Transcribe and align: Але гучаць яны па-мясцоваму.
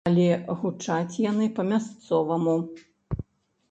Але 0.09 0.29
гучаць 0.61 1.19
яны 1.31 1.51
па-мясцоваму. 1.61 2.61